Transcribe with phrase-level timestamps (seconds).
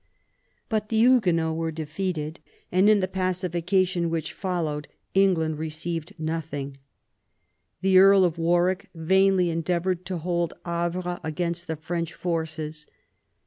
[0.67, 2.39] But the Huguenots were defeated,
[2.71, 3.11] and in the paci
[3.43, 3.65] PROBLEMS OF THE REIGN.
[3.65, 6.77] 75 fication which followed England received nothing.
[7.81, 12.87] The Earl of Warwick vainly endeavoured to hold Havre against the French forces.